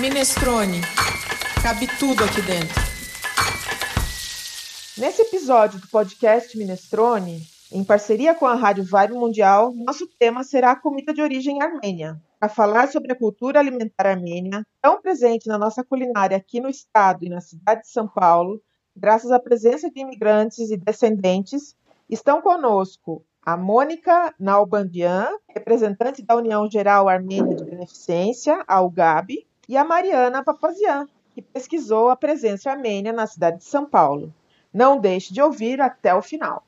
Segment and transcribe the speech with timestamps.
[0.00, 0.80] Minestrone.
[1.62, 2.74] Cabe tudo aqui dentro.
[4.96, 10.70] Nesse episódio do podcast Minestrone, em parceria com a Rádio Vibe Mundial, nosso tema será
[10.70, 12.18] a comida de origem armênia.
[12.38, 17.26] Para falar sobre a cultura alimentar armênia, tão presente na nossa culinária aqui no estado
[17.26, 18.58] e na cidade de São Paulo,
[18.96, 21.76] graças à presença de imigrantes e descendentes,
[22.08, 29.76] estão conosco a Mônica Nalbandian, representante da União Geral Armênia de Beneficência, a UGAB, e
[29.76, 34.34] a Mariana Papazian, que pesquisou a presença armênia na cidade de São Paulo.
[34.74, 36.64] Não deixe de ouvir até o final.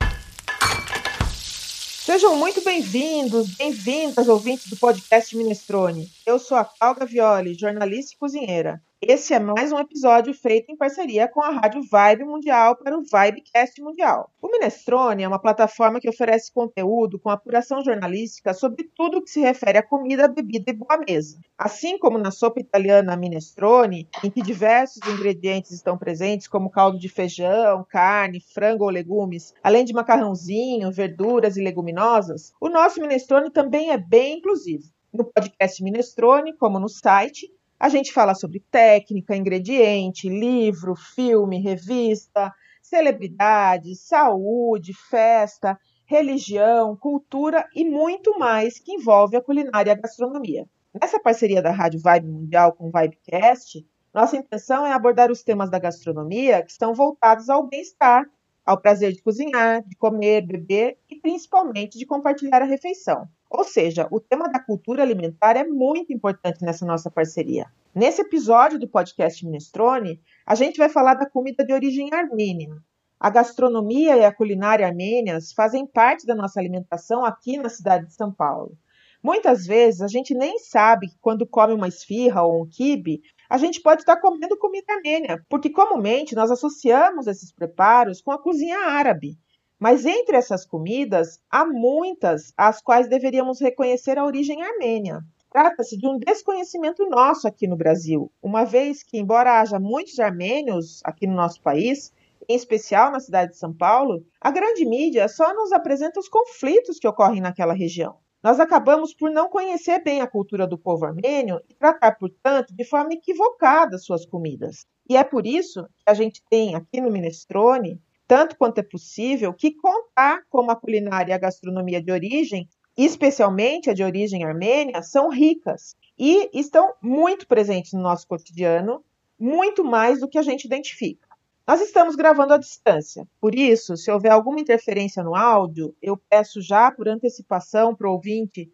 [1.27, 6.09] Sejam muito bem-vindos, bem-vindas, ouvintes do podcast Minestrone.
[6.25, 8.81] Eu sou a Calga Violi, jornalista e cozinheira.
[9.05, 13.01] Esse é mais um episódio feito em parceria com a Rádio Vibe Mundial para o
[13.01, 14.31] Vibecast Mundial.
[14.41, 19.41] O Minestrone é uma plataforma que oferece conteúdo com apuração jornalística sobre tudo que se
[19.41, 21.37] refere a comida, bebida e boa mesa.
[21.57, 27.09] Assim como na sopa italiana Minestrone, em que diversos ingredientes estão presentes, como caldo de
[27.09, 33.91] feijão, carne, frango ou legumes, além de macarrãozinho, verduras e leguminosas, o nosso Minestrone também
[33.91, 34.85] é bem inclusivo.
[35.13, 37.51] No podcast Minestrone, como no site,
[37.83, 42.49] a gente fala sobre técnica, ingrediente, livro, filme, revista,
[42.81, 50.65] celebridade, saúde, festa, religião, cultura e muito mais que envolve a culinária e a gastronomia.
[50.93, 55.69] Nessa parceria da Rádio Vibe Mundial com o Vibecast, nossa intenção é abordar os temas
[55.69, 58.23] da gastronomia que estão voltados ao bem-estar,
[58.65, 63.27] ao prazer de cozinhar, de comer, beber e principalmente de compartilhar a refeição.
[63.55, 67.67] Ou seja, o tema da cultura alimentar é muito importante nessa nossa parceria.
[67.93, 72.75] Nesse episódio do podcast Minestrone, a gente vai falar da comida de origem armênia.
[73.19, 78.15] A gastronomia e a culinária armênias fazem parte da nossa alimentação aqui na cidade de
[78.15, 78.75] São Paulo.
[79.21, 83.59] Muitas vezes a gente nem sabe que quando come uma esfirra ou um quibe, a
[83.59, 88.79] gente pode estar comendo comida armênia, porque comumente nós associamos esses preparos com a cozinha
[88.79, 89.37] árabe.
[89.83, 95.19] Mas entre essas comidas, há muitas às quais deveríamos reconhecer a origem armênia.
[95.51, 101.01] Trata-se de um desconhecimento nosso aqui no Brasil, uma vez que, embora haja muitos armênios
[101.03, 102.13] aqui no nosso país,
[102.47, 106.97] em especial na cidade de São Paulo, a grande mídia só nos apresenta os conflitos
[106.97, 108.15] que ocorrem naquela região.
[108.41, 112.85] Nós acabamos por não conhecer bem a cultura do povo armênio e tratar, portanto, de
[112.85, 114.87] forma equivocada suas comidas.
[115.09, 117.99] E é por isso que a gente tem aqui no Minestrone
[118.33, 122.67] tanto quanto é possível, que contar como a culinária e a gastronomia de origem,
[122.97, 129.05] especialmente a de origem armênia, são ricas e estão muito presentes no nosso cotidiano,
[129.39, 131.27] muito mais do que a gente identifica.
[131.67, 136.59] Nós estamos gravando à distância, por isso, se houver alguma interferência no áudio, eu peço
[136.59, 138.67] já por antecipação para o ouvinte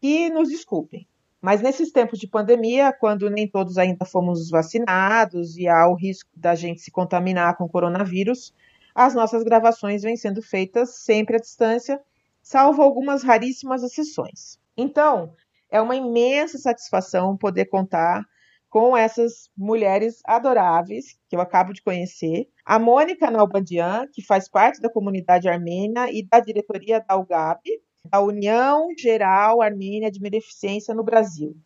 [0.00, 1.06] que nos desculpem.
[1.40, 6.30] Mas nesses tempos de pandemia, quando nem todos ainda fomos vacinados e há o risco
[6.34, 8.52] da gente se contaminar com coronavírus,
[8.94, 12.00] as nossas gravações vêm sendo feitas sempre à distância,
[12.42, 14.58] salvo algumas raríssimas exceções.
[14.76, 15.32] Então,
[15.70, 18.22] é uma imensa satisfação poder contar
[18.70, 22.48] com essas mulheres adoráveis que eu acabo de conhecer.
[22.64, 27.60] A Mônica Nalbandian, que faz parte da comunidade armênia e da diretoria da UGAB,
[28.04, 31.56] da União Geral Armênia de Beneficência no Brasil.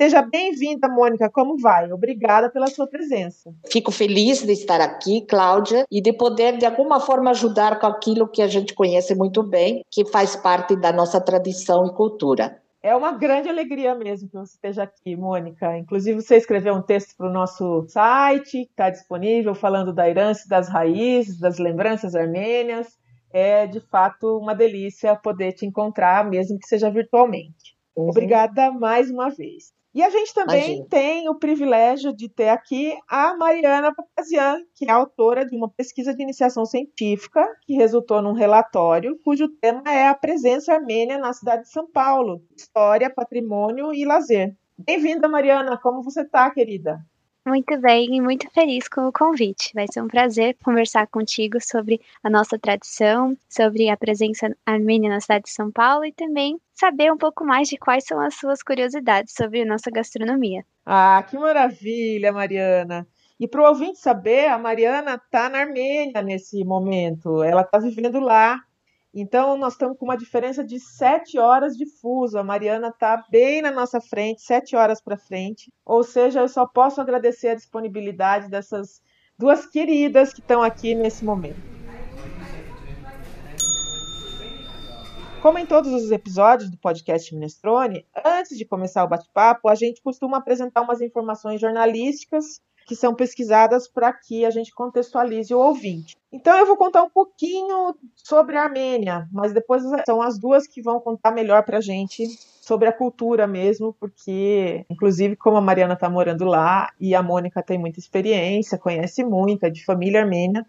[0.00, 1.30] Seja bem-vinda, Mônica.
[1.30, 1.92] Como vai?
[1.92, 3.54] Obrigada pela sua presença.
[3.70, 8.26] Fico feliz de estar aqui, Cláudia, e de poder, de alguma forma, ajudar com aquilo
[8.26, 12.60] que a gente conhece muito bem, que faz parte da nossa tradição e cultura.
[12.82, 15.78] É uma grande alegria mesmo que você esteja aqui, Mônica.
[15.78, 20.48] Inclusive, você escreveu um texto para o nosso site, que está disponível, falando da herança,
[20.48, 22.88] das raízes, das lembranças armênias.
[23.32, 27.76] É, de fato, uma delícia poder te encontrar, mesmo que seja virtualmente.
[27.96, 28.08] Uhum.
[28.08, 29.72] Obrigada mais uma vez.
[29.94, 30.86] E a gente também Imagina.
[30.90, 36.12] tem o privilégio de ter aqui a Mariana Papazian, que é autora de uma pesquisa
[36.12, 41.62] de iniciação científica que resultou num relatório cujo tema é a presença armênia na cidade
[41.62, 44.56] de São Paulo, história, patrimônio e lazer.
[44.76, 45.78] Bem-vinda, Mariana.
[45.78, 46.98] Como você está, querida?
[47.46, 49.70] Muito bem e muito feliz com o convite.
[49.74, 55.20] Vai ser um prazer conversar contigo sobre a nossa tradição, sobre a presença armênia na
[55.20, 58.62] cidade de São Paulo e também saber um pouco mais de quais são as suas
[58.62, 60.64] curiosidades sobre a nossa gastronomia.
[60.86, 63.06] Ah, que maravilha, Mariana!
[63.38, 68.20] E para o ouvinte saber, a Mariana está na Armênia nesse momento, ela está vivendo
[68.20, 68.62] lá
[69.16, 72.36] então, nós estamos com uma diferença de sete horas de fuso.
[72.36, 75.72] A Mariana está bem na nossa frente, sete horas para frente.
[75.84, 79.00] Ou seja, eu só posso agradecer a disponibilidade dessas
[79.38, 81.60] duas queridas que estão aqui nesse momento.
[85.40, 90.02] Como em todos os episódios do podcast Minestrone, antes de começar o bate-papo, a gente
[90.02, 96.16] costuma apresentar umas informações jornalísticas que são pesquisadas para que a gente contextualize o ouvinte.
[96.32, 100.82] Então eu vou contar um pouquinho sobre a Armênia, mas depois são as duas que
[100.82, 102.26] vão contar melhor para a gente
[102.60, 107.62] sobre a cultura mesmo, porque, inclusive, como a Mariana está morando lá e a Mônica
[107.62, 110.66] tem muita experiência, conhece muito, é de família armênia,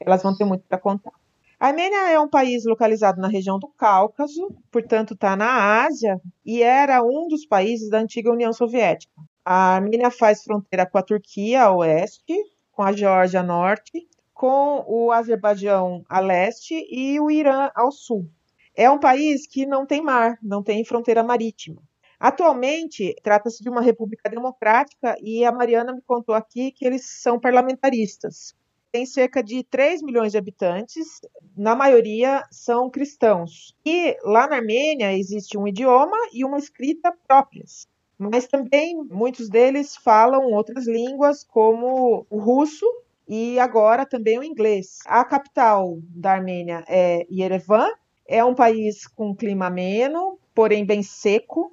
[0.00, 1.12] elas vão ter muito para contar.
[1.60, 6.62] A Armênia é um país localizado na região do Cáucaso, portanto está na Ásia e
[6.62, 9.12] era um dos países da antiga União Soviética.
[9.46, 12.34] A Armênia faz fronteira com a Turquia a oeste,
[12.72, 18.26] com a Geórgia a norte, com o Azerbaijão a leste e o Irã ao sul.
[18.74, 21.82] É um país que não tem mar, não tem fronteira marítima.
[22.18, 27.38] Atualmente, trata-se de uma república democrática e a Mariana me contou aqui que eles são
[27.38, 28.54] parlamentaristas.
[28.90, 31.20] Tem cerca de 3 milhões de habitantes,
[31.54, 33.76] na maioria são cristãos.
[33.84, 37.86] E lá na Armênia existe um idioma e uma escrita próprias
[38.30, 42.86] mas também muitos deles falam outras línguas, como o russo
[43.28, 44.98] e agora também o inglês.
[45.06, 47.88] A capital da Armênia é Yerevan,
[48.26, 51.72] é um país com clima ameno, porém bem seco,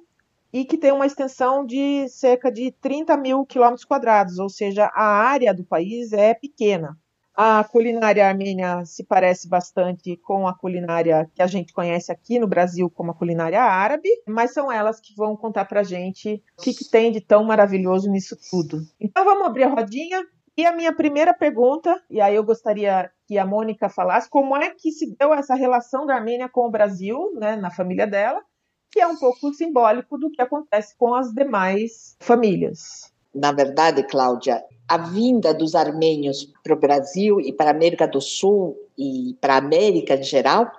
[0.52, 5.04] e que tem uma extensão de cerca de 30 mil quilômetros quadrados, ou seja, a
[5.04, 6.98] área do país é pequena.
[7.34, 12.46] A culinária armênia se parece bastante com a culinária que a gente conhece aqui no
[12.46, 16.74] Brasil como a culinária árabe, mas são elas que vão contar pra gente o que,
[16.74, 18.82] que tem de tão maravilhoso nisso tudo.
[19.00, 20.22] Então vamos abrir a rodinha.
[20.54, 24.68] E a minha primeira pergunta, e aí eu gostaria que a Mônica falasse como é
[24.68, 28.42] que se deu essa relação da Armênia com o Brasil, né, na família dela,
[28.90, 33.11] que é um pouco simbólico do que acontece com as demais famílias.
[33.34, 38.20] Na verdade, Cláudia, a vinda dos armênios para o Brasil e para a América do
[38.20, 40.70] Sul e para a América em geral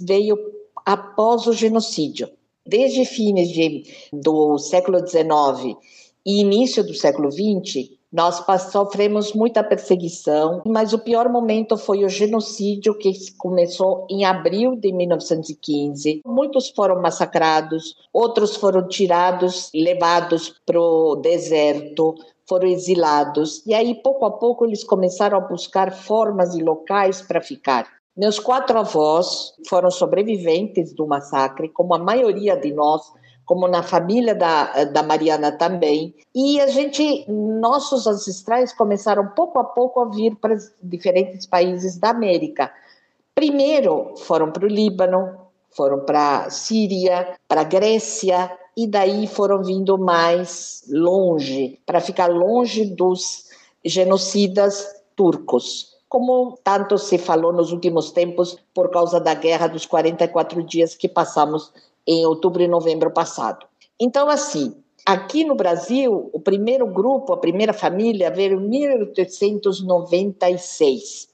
[0.00, 0.36] veio
[0.84, 2.28] após o genocídio.
[2.66, 5.76] Desde fins de, do século XIX
[6.24, 8.42] e início do século XX, nós
[8.72, 14.90] sofremos muita perseguição, mas o pior momento foi o genocídio que começou em abril de
[14.90, 16.22] 1915.
[16.24, 22.14] Muitos foram massacrados, outros foram tirados, levados para o deserto,
[22.48, 23.62] foram exilados.
[23.66, 27.86] E aí, pouco a pouco, eles começaram a buscar formas e locais para ficar.
[28.16, 33.12] Meus quatro avós foram sobreviventes do massacre, como a maioria de nós
[33.46, 36.14] como na família da, da Mariana também.
[36.34, 42.10] E a gente, nossos ancestrais começaram pouco a pouco a vir para diferentes países da
[42.10, 42.70] América.
[43.34, 45.38] Primeiro foram para o Líbano,
[45.70, 53.44] foram para Síria, para Grécia e daí foram vindo mais longe, para ficar longe dos
[53.84, 55.94] genocidas turcos.
[56.08, 61.08] Como tanto se falou nos últimos tempos por causa da guerra dos 44 dias que
[61.08, 61.72] passamos
[62.06, 63.66] em outubro e novembro passado.
[64.00, 71.28] Então, assim, aqui no Brasil, o primeiro grupo, a primeira família veio em 1896.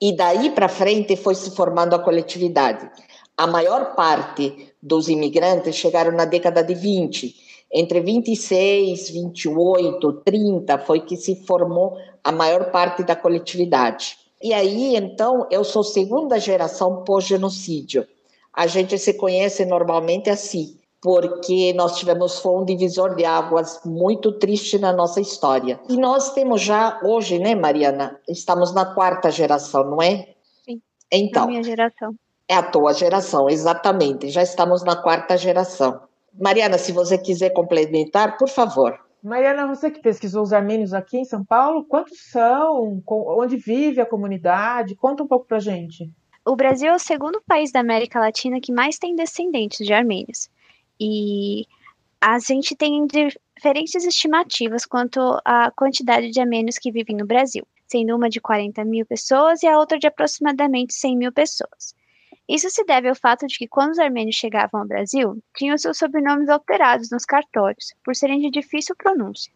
[0.00, 2.88] E daí para frente foi se formando a coletividade.
[3.36, 7.34] A maior parte dos imigrantes chegaram na década de 20.
[7.72, 14.16] Entre 26, 28, 30 foi que se formou a maior parte da coletividade.
[14.42, 18.06] E aí, então, eu sou segunda geração pós-genocídio
[18.56, 24.32] a gente se conhece normalmente assim, porque nós tivemos foi um divisor de águas muito
[24.32, 25.78] triste na nossa história.
[25.90, 28.18] E nós temos já hoje, né, Mariana?
[28.26, 30.34] Estamos na quarta geração, não é?
[30.64, 30.80] Sim.
[31.12, 31.42] Então.
[31.42, 32.14] É a minha geração.
[32.48, 34.30] É a tua geração, exatamente.
[34.30, 36.00] Já estamos na quarta geração.
[36.32, 38.98] Mariana, se você quiser complementar, por favor.
[39.22, 43.02] Mariana, você que pesquisou os armênios aqui em São Paulo, quantos são?
[43.06, 44.94] Onde vive a comunidade?
[44.94, 46.10] Conta um pouco pra gente.
[46.48, 50.48] O Brasil é o segundo país da América Latina que mais tem descendentes de armênios.
[50.98, 51.66] E
[52.20, 58.14] a gente tem diferentes estimativas quanto à quantidade de armênios que vivem no Brasil, sendo
[58.14, 61.96] uma de 40 mil pessoas e a outra de aproximadamente 100 mil pessoas.
[62.48, 65.98] Isso se deve ao fato de que quando os armênios chegavam ao Brasil, tinham seus
[65.98, 69.52] sobrenomes alterados nos cartórios, por serem de difícil pronúncia.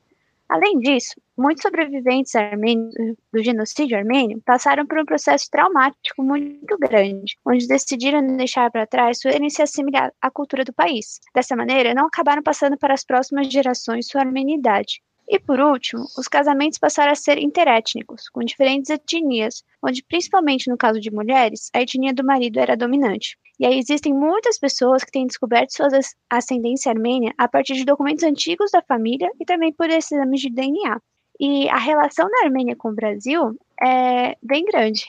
[0.51, 2.93] Além disso, muitos sobreviventes armênios
[3.33, 9.21] do genocídio armênio passaram por um processo traumático muito grande, onde decidiram deixar para trás
[9.21, 11.21] sua herança assimilar à cultura do país.
[11.33, 15.01] Dessa maneira, não acabaram passando para as próximas gerações sua armenidade.
[15.29, 20.77] E por último, os casamentos passaram a ser interétnicos, com diferentes etnias, onde, principalmente no
[20.77, 23.39] caso de mulheres, a etnia do marido era dominante.
[23.61, 25.89] E aí existem muitas pessoas que têm descoberto sua
[26.31, 30.99] ascendência armênia a partir de documentos antigos da família e também por exames de DNA.
[31.39, 35.05] E a relação da Armênia com o Brasil é bem grande,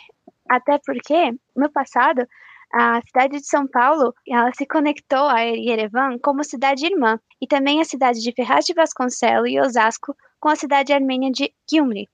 [0.49, 2.27] até porque no passado
[2.73, 7.81] a cidade de São Paulo, ela se conectou a Yerevan como cidade irmã, e também
[7.81, 12.07] a cidade de Ferraz de Vasconcelos e Osasco com a cidade armênia de Gyumri.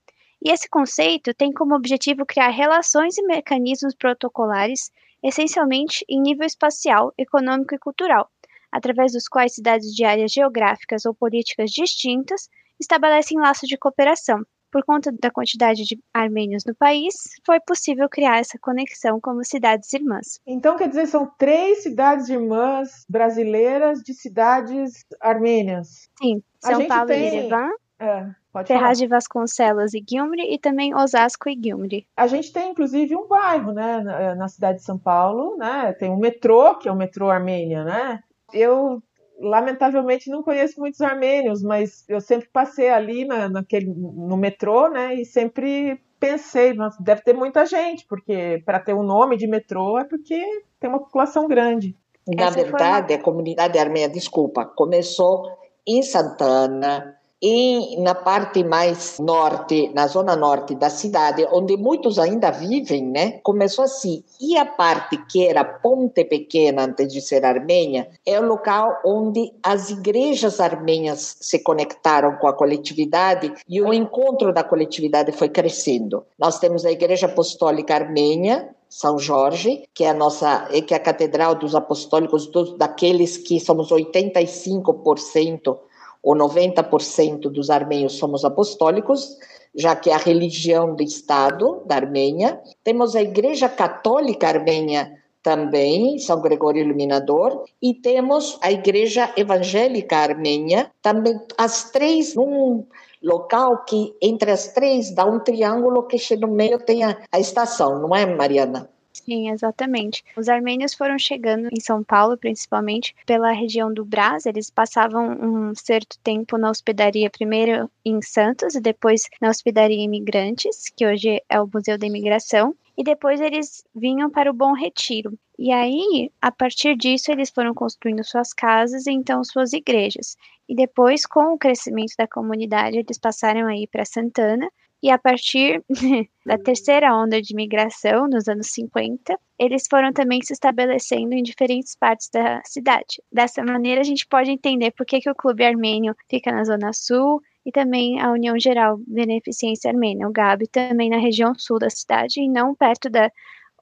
[0.44, 4.92] E esse conceito tem como objetivo criar relações e mecanismos protocolares,
[5.28, 8.30] essencialmente em nível espacial, econômico e cultural,
[8.72, 14.42] através dos quais cidades de áreas geográficas ou políticas distintas estabelecem laços de cooperação,
[14.72, 17.16] por conta da quantidade de armênios no país,
[17.46, 20.40] foi possível criar essa conexão como cidades irmãs.
[20.46, 26.10] Então, quer dizer, são três cidades irmãs brasileiras de cidades armênias.
[26.22, 27.22] Sim, São Paulo tem...
[27.22, 27.70] e Yerevan.
[28.00, 28.28] É,
[28.66, 32.08] Ferraz de Vasconcelos e Gyumri e também Osasco e Gyumri.
[32.16, 35.94] A gente tem inclusive um bairro, né, na, na cidade de São Paulo, né?
[35.94, 38.20] Tem um metrô, que é o metrô Armênia, né?
[38.54, 39.02] Eu
[39.40, 45.14] lamentavelmente não conheço muitos armênios, mas eu sempre passei ali na, naquele, no metrô, né?
[45.16, 49.48] E sempre pensei, nossa, deve ter muita gente, porque para ter o um nome de
[49.48, 50.44] metrô é porque
[50.80, 51.96] tem uma população grande.
[52.28, 53.20] Na Essa verdade, uma...
[53.20, 55.44] a comunidade armênia, desculpa, começou
[55.86, 62.50] em Santana, e na parte mais norte, na zona norte da cidade, onde muitos ainda
[62.52, 63.40] vivem, né?
[63.44, 64.24] Começou assim.
[64.42, 69.54] E a parte que era Ponte Pequena, antes de ser Armênia, é o local onde
[69.62, 76.26] as igrejas armênias se conectaram com a coletividade e o encontro da coletividade foi crescendo.
[76.40, 81.00] Nós temos a Igreja Apostólica Armênia, são Jorge, que é a nossa, que é a
[81.00, 85.78] catedral dos apostólicos, dos, daqueles que somos 85%
[86.22, 89.38] ou 90% dos armênios somos apostólicos,
[89.76, 92.60] já que é a religião do Estado da Armênia.
[92.84, 95.12] Temos a Igreja Católica Armênia
[95.44, 102.86] também, São Gregório Iluminador, e temos a Igreja Evangélica Armênia, também as três num
[103.24, 108.00] local que entre as três dá um triângulo que no meio tem a, a estação,
[108.00, 108.90] não é, Mariana?
[109.30, 110.24] Sim, exatamente.
[110.38, 114.46] Os armênios foram chegando em São Paulo, principalmente pela região do Brás.
[114.46, 120.86] Eles passavam um certo tempo na hospedaria, primeiro em Santos e depois na hospedaria Imigrantes,
[120.96, 122.74] que hoje é o Museu da Imigração.
[122.98, 125.38] E depois eles vinham para o Bom Retiro.
[125.60, 130.38] E aí, a partir disso, eles foram construindo suas casas e então suas igrejas.
[130.70, 135.84] E depois, com o crescimento da comunidade, eles passaram aí para Santana, e a partir
[136.46, 141.96] da terceira onda de migração, nos anos 50, eles foram também se estabelecendo em diferentes
[141.96, 143.22] partes da cidade.
[143.32, 146.92] Dessa maneira, a gente pode entender por que, que o Clube Armênio fica na Zona
[146.94, 151.90] Sul e também a União Geral Beneficência Armênia, o GAB, também na região sul da
[151.90, 153.32] cidade e não perto da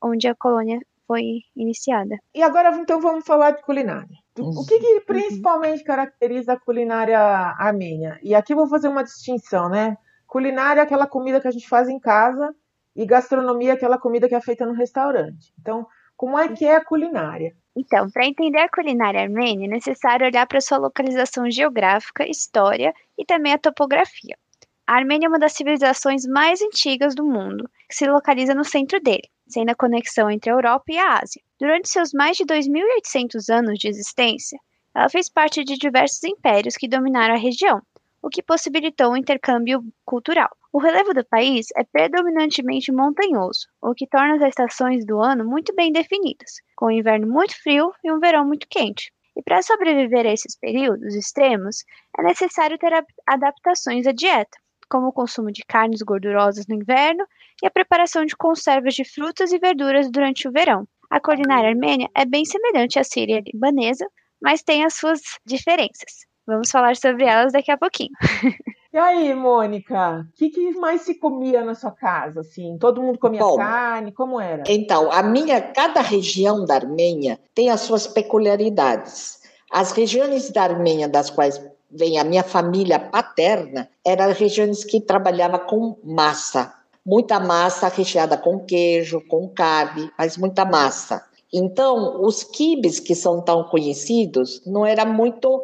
[0.01, 2.17] onde a colônia foi iniciada.
[2.33, 4.17] E agora, então, vamos falar de culinária.
[4.37, 5.01] O que, que uhum.
[5.05, 8.19] principalmente caracteriza a culinária armênia?
[8.21, 9.97] E aqui vou fazer uma distinção, né?
[10.35, 12.53] Culinária é aquela comida que a gente faz em casa
[12.93, 15.53] e gastronomia é aquela comida que é feita no restaurante.
[15.57, 15.87] Então,
[16.17, 17.55] como é que é a culinária?
[17.73, 23.23] Então, para entender a culinária armênia, é necessário olhar para sua localização geográfica, história e
[23.23, 24.37] também a topografia.
[24.85, 28.99] A Armênia é uma das civilizações mais antigas do mundo, que se localiza no centro
[28.99, 31.41] dele, sendo a conexão entre a Europa e a Ásia.
[31.57, 34.59] Durante seus mais de 2.800 anos de existência,
[34.93, 37.81] ela fez parte de diversos impérios que dominaram a região,
[38.25, 40.49] o que possibilitou um intercâmbio cultural.
[40.73, 45.75] O relevo do país é predominantemente montanhoso, o que torna as estações do ano muito
[45.75, 49.13] bem definidas, com um inverno muito frio e um verão muito quente.
[49.37, 51.83] E para sobreviver a esses períodos extremos,
[52.17, 52.93] é necessário ter
[53.27, 54.57] adaptações à dieta,
[54.89, 57.27] como o consumo de carnes gordurosas no inverno
[57.61, 60.87] e a preparação de conservas de frutas e verduras durante o verão.
[61.11, 64.07] A culinária armênia é bem semelhante à síria libanesa,
[64.41, 66.25] mas tem as suas diferenças.
[66.47, 68.11] Vamos falar sobre elas daqui a pouquinho.
[68.93, 72.39] E aí, Mônica, o que, que, mais se comia na sua casa?
[72.39, 74.13] Assim, todo mundo comia Bom, carne?
[74.13, 74.63] Como era?
[74.69, 79.41] Então, a minha, cada região da Armênia tem as suas peculiaridades.
[79.69, 81.61] As regiões da Armênia das quais
[81.91, 86.73] vem a minha família paterna eram regiões que trabalhavam com massa,
[87.05, 91.21] muita massa recheada com queijo, com carne, mas muita massa.
[91.53, 95.63] Então, os quibes que são tão conhecidos não era muito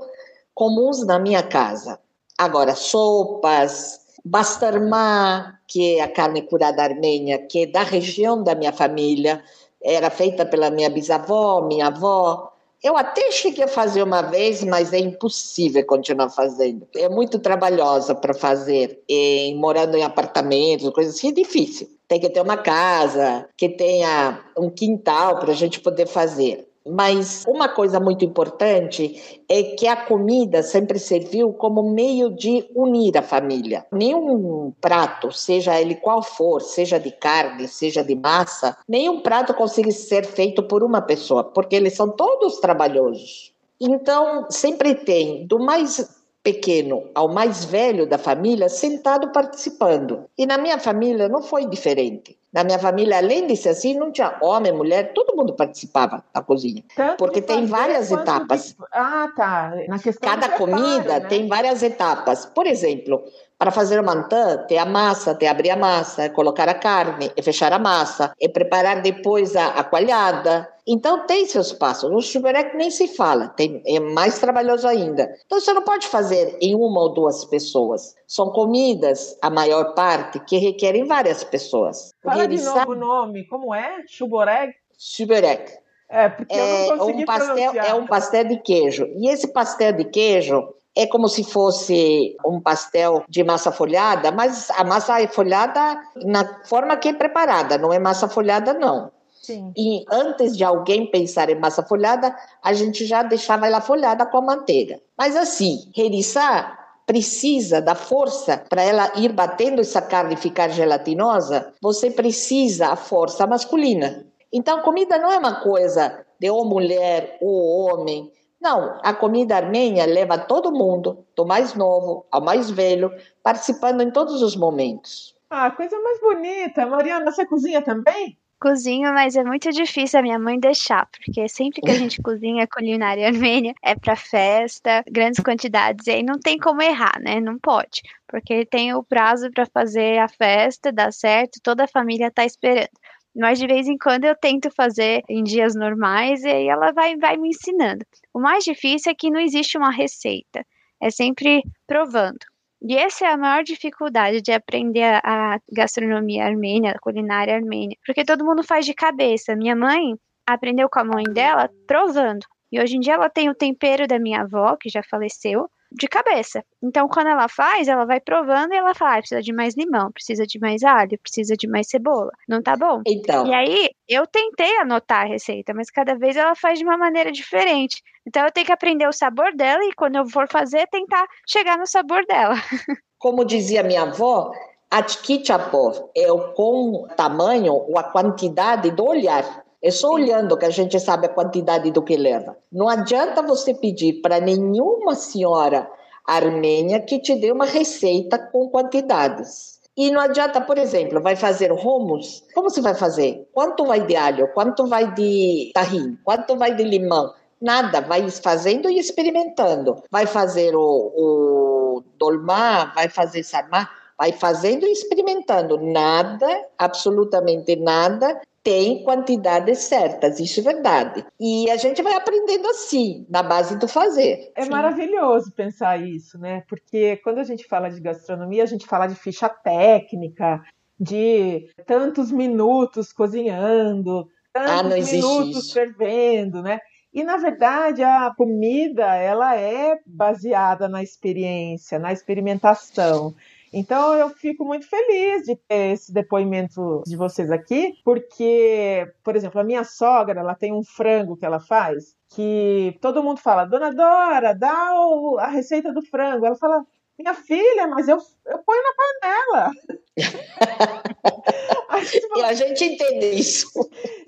[0.62, 1.98] comuns na minha casa.
[2.38, 8.72] Agora, sopas, bastarmá, que é a carne curada armênia, que é da região da minha
[8.72, 9.44] família,
[9.84, 12.51] era feita pela minha bisavó, minha avó.
[12.84, 16.88] Eu até cheguei a fazer uma vez, mas é impossível continuar fazendo.
[16.96, 21.89] É muito trabalhosa para fazer, e morando em apartamentos, coisas assim, é difícil.
[22.08, 26.70] Tem que ter uma casa, que tenha um quintal para a gente poder fazer.
[26.85, 33.17] Mas uma coisa muito importante é que a comida sempre serviu como meio de unir
[33.17, 33.85] a família.
[33.91, 39.91] Nenhum prato, seja ele qual for, seja de carne, seja de massa, nenhum prato consegue
[39.91, 43.53] ser feito por uma pessoa, porque eles são todos trabalhosos.
[43.79, 50.25] Então, sempre tem do mais pequeno ao mais velho da família sentado participando.
[50.38, 52.38] E na minha família não foi diferente.
[52.53, 56.84] Na minha família, além ser assim, não tinha homem, mulher, todo mundo participava da cozinha.
[56.96, 58.75] Tanto porque tem várias etapas.
[58.77, 58.86] De...
[58.91, 59.74] Ah, tá.
[59.88, 61.27] Na questão Cada comida né?
[61.27, 62.46] tem várias etapas.
[62.46, 63.24] Por exemplo,
[63.62, 67.72] para fazer o mantã, tem a massa, tem abrir a massa, colocar a carne, fechar
[67.72, 70.67] a massa, é preparar depois a, a coalhada.
[70.88, 72.10] Então tem seus passos.
[72.10, 75.31] No chuberek nem se fala, tem, é mais trabalhoso ainda.
[75.46, 78.15] Então você não pode fazer em uma ou duas pessoas.
[78.27, 82.12] São comidas, a maior parte, que requerem várias pessoas.
[82.23, 84.03] Fala de novo o nome, como é?
[84.07, 84.73] Chuborek?
[84.97, 85.71] Chuberek.
[86.07, 89.07] É, porque é, eu não consegui um pastel, É um pastel de queijo.
[89.15, 94.69] E esse pastel de queijo é como se fosse um pastel de massa folhada, mas
[94.71, 99.09] a massa é folhada na forma que é preparada, não é massa folhada, não.
[99.41, 99.73] Sim.
[99.75, 104.37] E antes de alguém pensar em massa folhada, a gente já deixava ela folhada com
[104.37, 104.99] a manteiga.
[105.17, 111.74] Mas assim, reriçar precisa da força para ela ir batendo essa carne e ficar gelatinosa,
[111.81, 114.25] você precisa a força masculina.
[114.51, 118.31] Então, comida não é uma coisa de ou mulher ou homem.
[118.60, 123.12] Não, a comida armênia leva todo mundo, do mais novo ao mais velho,
[123.43, 125.36] participando em todos os momentos.
[125.50, 126.86] Ah, coisa mais bonita.
[126.86, 128.38] Mariana, você cozinha também?
[128.62, 132.68] Cozinho, mas é muito difícil a minha mãe deixar, porque sempre que a gente cozinha
[132.68, 137.39] culinária armênia é para festa, grandes quantidades, e aí não tem como errar, né?
[137.39, 142.30] Não pode, porque tem o prazo para fazer a festa, dá certo, toda a família
[142.30, 142.91] tá esperando.
[143.36, 147.18] Mas de vez em quando eu tento fazer em dias normais e aí ela vai,
[147.18, 148.06] vai me ensinando.
[148.32, 150.63] O mais difícil é que não existe uma receita,
[151.01, 152.50] é sempre provando.
[152.81, 158.25] E essa é a maior dificuldade de aprender a gastronomia armênia, a culinária armênia, porque
[158.25, 159.55] todo mundo faz de cabeça.
[159.55, 160.15] Minha mãe
[160.47, 162.45] aprendeu com a mãe dela provando.
[162.71, 166.07] E hoje em dia ela tem o tempero da minha avó, que já faleceu, de
[166.07, 166.63] cabeça.
[166.81, 170.12] Então, quando ela faz, ela vai provando e ela fala: ah, precisa de mais limão,
[170.12, 172.32] precisa de mais alho, precisa de mais cebola.
[172.47, 173.01] Não tá bom?
[173.06, 173.45] Então.
[173.45, 177.32] E aí, eu tentei anotar a receita, mas cada vez ela faz de uma maneira
[177.32, 178.01] diferente.
[178.25, 181.77] Então, eu tenho que aprender o sabor dela e quando eu for fazer, tentar chegar
[181.77, 182.56] no sabor dela.
[183.19, 184.51] Como dizia minha avó,
[184.89, 189.63] Atkichapov é o com tamanho ou a quantidade do olhar.
[189.84, 192.56] É só olhando que a gente sabe a quantidade do que leva.
[192.72, 195.89] Não adianta você pedir para nenhuma senhora
[196.26, 199.80] armênia que te dê uma receita com quantidades.
[199.98, 203.50] E não adianta, por exemplo, vai fazer hummus, como você vai fazer?
[203.54, 204.48] Quanto vai de alho?
[204.54, 206.17] Quanto vai de tahim?
[206.24, 207.34] Quanto vai de limão?
[207.60, 210.02] Nada, vai fazendo e experimentando.
[210.10, 215.78] Vai fazer o, o dolma, vai fazer sarmá, vai fazendo e experimentando.
[215.78, 221.26] Nada, absolutamente nada, tem quantidades certas, isso é verdade.
[221.39, 224.52] E a gente vai aprendendo assim, na base do fazer.
[224.56, 224.69] É Sim.
[224.69, 226.63] maravilhoso pensar isso, né?
[226.67, 230.62] Porque quando a gente fala de gastronomia, a gente fala de ficha técnica,
[231.00, 235.74] de tantos minutos cozinhando, tantos ah, minutos isso.
[235.74, 236.80] fervendo, né?
[237.13, 243.34] E na verdade a comida ela é baseada na experiência, na experimentação.
[243.73, 249.62] Então eu fico muito feliz de ter esse depoimento de vocês aqui, porque, por exemplo,
[249.62, 253.93] a minha sogra, ela tem um frango que ela faz que todo mundo fala, Dona
[253.93, 256.45] Dora, dá o, a receita do frango.
[256.45, 256.86] Ela fala,
[257.19, 259.71] minha filha, mas eu, eu ponho na panela.
[262.38, 263.67] e a gente entende isso.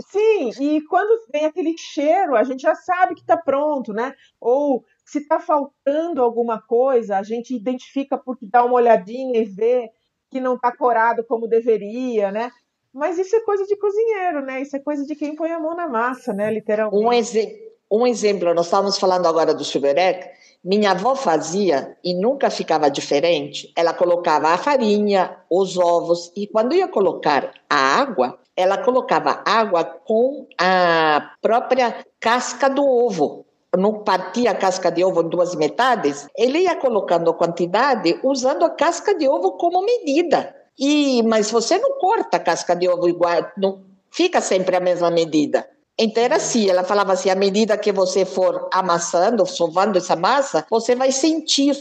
[0.08, 4.14] Sim, e quando vem aquele cheiro, a gente já sabe que está pronto, né?
[4.40, 9.92] Ou se está faltando alguma coisa, a gente identifica porque dá uma olhadinha e vê
[10.32, 12.50] que não está corado como deveria, né?
[12.92, 14.62] Mas isso é coisa de cozinheiro, né?
[14.62, 16.52] Isso é coisa de quem põe a mão na massa, né?
[16.52, 17.06] Literalmente.
[17.06, 20.28] Um, exe um exemplo, nós estávamos falando agora do chuberek.
[20.64, 23.72] Minha avó fazia e nunca ficava diferente.
[23.78, 29.84] Ela colocava a farinha, os ovos e quando ia colocar a água, ela colocava água
[29.84, 33.46] com a própria casca do ovo
[33.78, 38.64] não partia a casca de ovo em duas metades, ele ia colocando a quantidade usando
[38.64, 40.56] a casca de ovo como medida.
[40.78, 45.10] E mas você não corta a casca de ovo igual, não fica sempre a mesma
[45.10, 45.68] medida.
[45.98, 50.66] Então era assim, ela falava assim, à medida que você for amassando, sovando essa massa,
[50.70, 51.76] você vai sentir.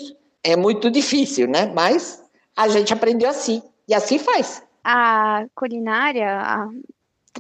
[0.45, 1.71] É muito difícil, né?
[1.75, 2.23] Mas
[2.57, 4.63] a gente aprendeu assim, e assim faz.
[4.85, 6.69] A culinária, a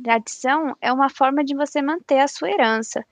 [0.02, 3.04] tradição é uma forma de você manter a sua herança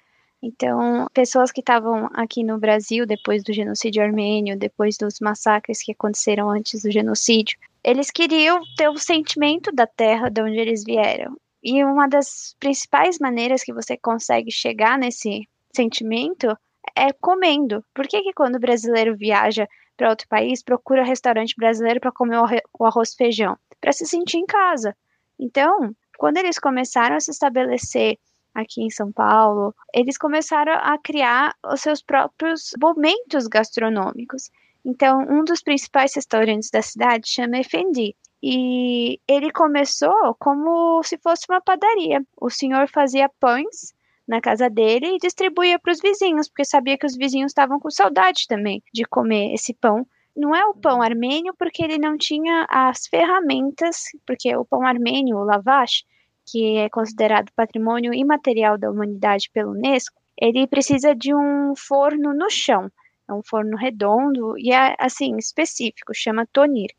[0.43, 5.93] Então, pessoas que estavam aqui no Brasil depois do genocídio armênio, depois dos massacres que
[5.93, 11.37] aconteceram antes do genocídio, eles queriam ter o sentimento da terra de onde eles vieram.
[11.63, 16.57] E uma das principais maneiras que você consegue chegar nesse sentimento
[16.97, 17.85] é comendo.
[17.95, 22.39] Por que, que quando o brasileiro viaja para outro país, procura restaurante brasileiro para comer
[22.79, 23.59] o arroz e feijão?
[23.79, 24.97] Para se sentir em casa.
[25.39, 28.19] Então, quando eles começaram a se estabelecer
[28.55, 34.51] aqui em São Paulo, eles começaram a criar os seus próprios momentos gastronômicos.
[34.85, 38.15] Então, um dos principais restaurantes da cidade chama Efendi.
[38.43, 42.25] E ele começou como se fosse uma padaria.
[42.41, 43.95] O senhor fazia pães
[44.27, 47.91] na casa dele e distribuía para os vizinhos, porque sabia que os vizinhos estavam com
[47.91, 50.07] saudade também de comer esse pão.
[50.35, 55.37] Não é o pão armênio, porque ele não tinha as ferramentas, porque o pão armênio,
[55.37, 56.05] o lavash,
[56.51, 62.51] que é considerado patrimônio imaterial da humanidade pelo Unesco, ele precisa de um forno no
[62.51, 62.91] chão.
[63.29, 66.91] É um forno redondo e é assim específico, chama tonir.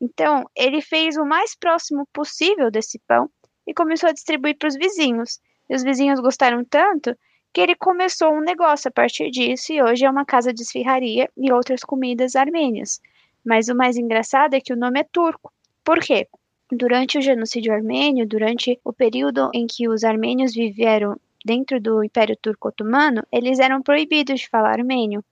[0.00, 3.28] Então, ele fez o mais próximo possível desse pão
[3.66, 5.40] e começou a distribuir para os vizinhos.
[5.68, 7.16] E os vizinhos gostaram tanto
[7.52, 11.28] que ele começou um negócio a partir disso e hoje é uma casa de esfirraria
[11.36, 13.00] e outras comidas armênias.
[13.44, 15.52] Mas o mais engraçado é que o nome é turco.
[15.84, 16.28] Por quê?
[16.72, 22.36] Durante o genocídio armênio, durante o período em que os armênios viveram dentro do Império
[22.40, 25.24] Turco Otomano, eles eram proibidos de falar armênio.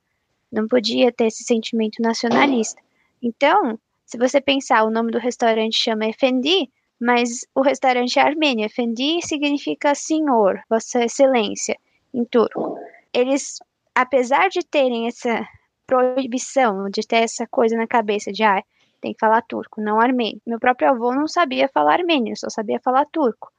[0.51, 2.81] Não podia ter esse sentimento nacionalista.
[3.23, 6.69] Então, se você pensar, o nome do restaurante chama Efendi,
[7.01, 8.65] mas o restaurante é armênio.
[8.65, 11.77] Efendi significa senhor, vossa excelência,
[12.13, 12.79] em turco.
[13.13, 13.59] Eles,
[13.95, 15.47] apesar de terem essa
[15.87, 18.63] proibição, de ter essa coisa na cabeça de, ah,
[19.01, 20.41] tem que falar turco, não armênio.
[20.47, 23.51] Meu próprio avô não sabia falar armênio, só sabia falar turco.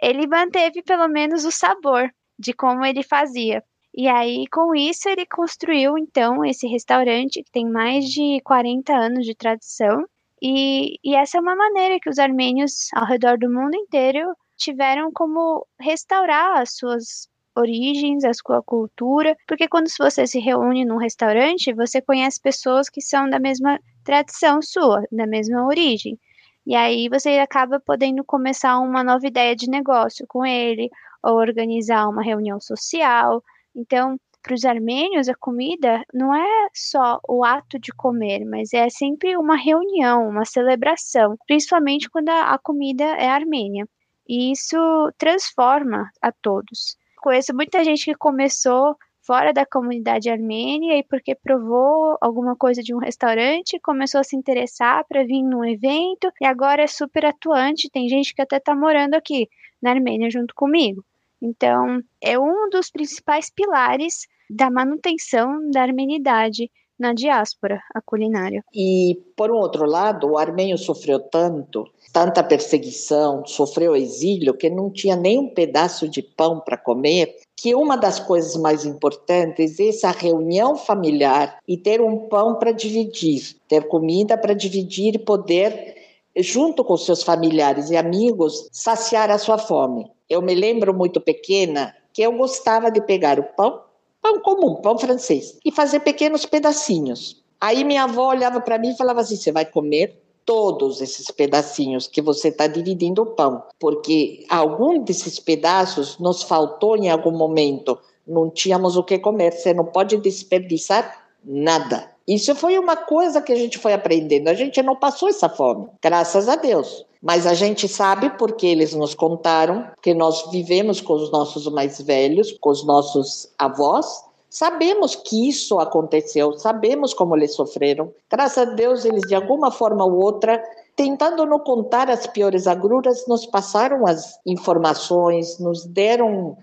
[0.00, 3.62] Ele manteve pelo menos o sabor de como ele fazia.
[3.94, 9.24] E aí, com isso, ele construiu então esse restaurante que tem mais de 40 anos
[9.24, 10.04] de tradição.
[10.42, 15.10] E, e essa é uma maneira que os armênios ao redor do mundo inteiro tiveram
[15.12, 21.72] como restaurar as suas origens, a sua cultura, porque quando você se reúne num restaurante,
[21.72, 26.18] você conhece pessoas que são da mesma tradição sua, da mesma origem.
[26.66, 30.90] E aí você acaba podendo começar uma nova ideia de negócio com ele,
[31.22, 33.42] ou organizar uma reunião social.
[33.74, 38.88] Então, para os armênios, a comida não é só o ato de comer, mas é
[38.88, 43.88] sempre uma reunião, uma celebração, principalmente quando a comida é armênia.
[44.28, 44.76] E isso
[45.18, 46.96] transforma a todos.
[47.26, 52.94] Conheço muita gente que começou fora da comunidade armênia e porque provou alguma coisa de
[52.94, 57.90] um restaurante, começou a se interessar para vir num evento e agora é super atuante.
[57.90, 59.48] Tem gente que até está morando aqui
[59.82, 61.04] na Armênia junto comigo.
[61.42, 68.62] Então, é um dos principais pilares da manutenção da armenidade na diáspora, a culinária.
[68.74, 74.90] E, por um outro lado, o armênio sofreu tanto, tanta perseguição, sofreu exílio, que não
[74.90, 79.88] tinha nem um pedaço de pão para comer, que uma das coisas mais importantes é
[79.88, 85.96] essa reunião familiar e ter um pão para dividir, ter comida para dividir e poder,
[86.36, 90.10] junto com seus familiares e amigos, saciar a sua fome.
[90.28, 93.85] Eu me lembro muito pequena que eu gostava de pegar o pão
[94.26, 97.42] pão comum, pão francês, e fazer pequenos pedacinhos.
[97.60, 102.06] Aí minha avó olhava para mim e falava assim: você vai comer todos esses pedacinhos
[102.06, 107.98] que você está dividindo o pão, porque algum desses pedaços nos faltou em algum momento,
[108.26, 112.10] não tínhamos o que comer, você não pode desperdiçar nada.
[112.26, 114.48] Isso foi uma coisa que a gente foi aprendendo.
[114.48, 117.04] A gente não passou essa fome, graças a Deus.
[117.22, 122.00] Mas a gente sabe porque eles nos contaram que nós vivemos com os nossos mais
[122.00, 124.24] velhos, com os nossos avós.
[124.48, 128.12] Sabemos que isso aconteceu, sabemos como eles sofreram.
[128.30, 130.62] Graças a Deus, eles de alguma forma ou outra
[130.94, 136.56] tentando não contar as piores agruras, nos passaram as informações, nos deram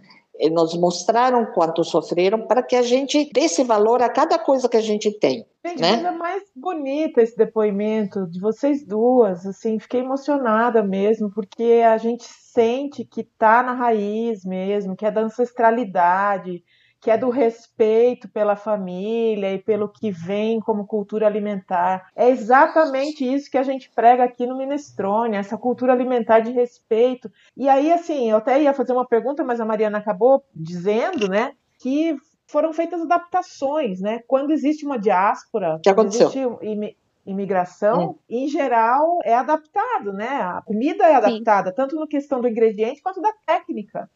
[0.49, 4.82] nos mostraram quanto sofreram para que a gente desse valor a cada coisa que a
[4.82, 5.45] gente tem.
[5.65, 5.93] Gente, né?
[5.93, 12.25] coisa mais bonita esse depoimento de vocês duas, assim, fiquei emocionada mesmo, porque a gente
[12.25, 16.63] sente que tá na raiz mesmo, que é da ancestralidade,
[17.04, 22.08] que é do respeito pela família e pelo que vem como cultura alimentar.
[22.16, 27.30] É exatamente isso que a gente prega aqui no Minestrone, essa cultura alimentar de respeito.
[27.58, 31.52] E aí, assim, eu até ia fazer uma pergunta, mas a Mariana acabou dizendo, né,
[31.78, 32.16] que
[32.48, 34.22] foram feitas adaptações, né?
[34.26, 36.60] Quando existe uma diáspora, que aconteceu?
[36.62, 38.16] Existe imigração, hum.
[38.30, 40.42] em geral, é adaptado, né?
[40.42, 41.76] A comida é adaptada, Sim.
[41.76, 44.10] tanto na questão do ingrediente quanto da técnica.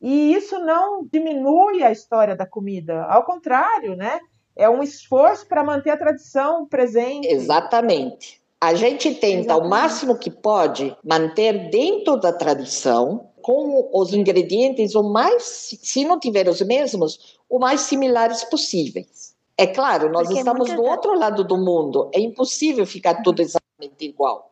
[0.00, 4.20] E isso não diminui a história da comida, ao contrário, né?
[4.56, 7.28] É um esforço para manter a tradição presente.
[7.28, 8.40] Exatamente.
[8.60, 9.66] A gente tenta Exatamente.
[9.66, 16.18] o máximo que pode manter dentro da tradição, com os ingredientes o mais, se não
[16.18, 19.34] tiver os mesmos, o mais similares possíveis.
[19.56, 24.06] É claro, nós Porque estamos do outro lado do mundo, é impossível ficar tudo exatamente
[24.06, 24.50] igual.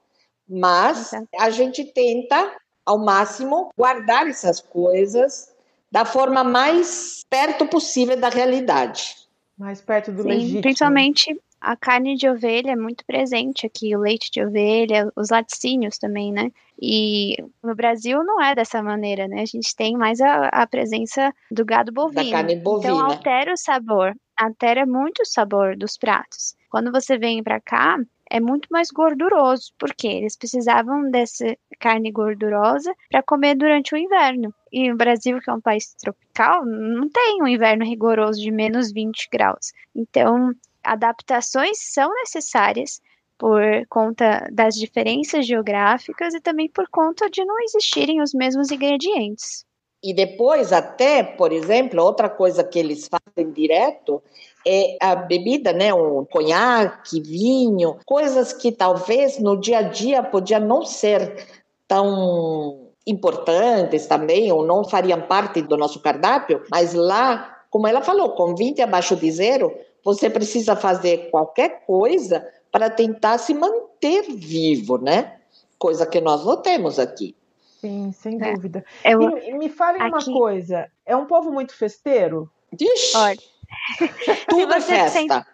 [0.49, 2.51] Mas a gente tenta
[2.89, 5.55] ao máximo guardar essas coisas
[5.93, 9.15] da forma mais perto possível da realidade.
[9.59, 10.63] Mais perto do Sim, legítimo.
[10.63, 15.99] Principalmente a carne de ovelha é muito presente aqui, o leite de ovelha, os laticínios
[15.99, 16.51] também, né?
[16.81, 19.43] E no Brasil não é dessa maneira, né?
[19.43, 22.25] A gente tem mais a, a presença do gado bovino.
[22.25, 22.95] Da carne bovina.
[22.95, 26.55] Então altera o sabor, altera muito o sabor dos pratos.
[26.71, 27.99] Quando você vem para cá,
[28.31, 34.55] é muito mais gorduroso, porque eles precisavam dessa carne gordurosa para comer durante o inverno.
[34.73, 38.93] E o Brasil, que é um país tropical, não tem um inverno rigoroso de menos
[38.93, 39.73] 20 graus.
[39.95, 43.01] Então, adaptações são necessárias
[43.39, 49.65] por conta das diferenças geográficas e também por conta de não existirem os mesmos ingredientes.
[50.03, 54.23] E depois, até, por exemplo, outra coisa que eles fazem direto
[54.67, 55.93] é a bebida, né?
[55.93, 61.47] Um conhaque, vinho, coisas que talvez no dia a dia podia não ser
[61.89, 68.33] tão importantes também, ou não fariam parte do nosso cardápio, mas lá, como ela falou,
[68.33, 74.99] com 20 abaixo de zero, você precisa fazer qualquer coisa para tentar se manter vivo,
[74.99, 75.39] né?
[75.79, 77.35] Coisa que nós não temos aqui.
[77.89, 78.53] Sim, sem é.
[78.53, 78.85] dúvida.
[79.05, 80.31] Eu, e, me falem aqui...
[80.31, 82.51] uma coisa, é um povo muito festeiro?
[82.79, 83.39] Ixi, Olha,
[84.49, 85.19] tudo é festa.
[85.19, 85.47] Senta,